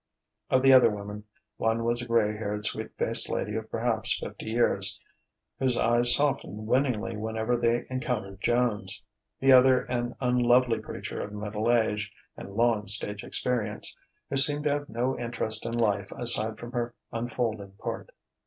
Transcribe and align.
Of 0.49 0.63
the 0.63 0.73
other 0.73 0.89
women, 0.89 1.25
one 1.57 1.83
was 1.83 2.01
a 2.01 2.07
grey 2.07 2.35
haired, 2.35 2.65
sweet 2.65 2.89
faced 2.97 3.29
lady 3.29 3.53
of 3.55 3.69
perhaps 3.69 4.17
fifty 4.17 4.47
years, 4.47 4.99
whose 5.59 5.77
eyes 5.77 6.15
softened 6.15 6.65
winningly 6.65 7.15
whenever 7.17 7.55
they 7.55 7.85
encountered 7.87 8.41
Joan's, 8.41 9.03
the 9.39 9.51
other 9.51 9.81
an 9.83 10.15
unlovely 10.19 10.79
creature 10.79 11.21
of 11.21 11.31
middle 11.33 11.71
age 11.71 12.11
and 12.35 12.49
long 12.55 12.87
stage 12.87 13.23
experience, 13.23 13.95
who 14.27 14.37
seemed 14.37 14.63
to 14.63 14.71
have 14.71 14.89
no 14.89 15.19
interest 15.19 15.67
in 15.67 15.73
life 15.73 16.11
aside 16.13 16.57
from 16.57 16.71
her 16.71 16.95
unfolding 17.11 17.73
part. 17.73 18.09